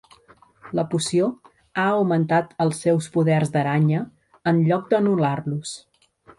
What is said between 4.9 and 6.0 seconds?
d'anul·lar-los.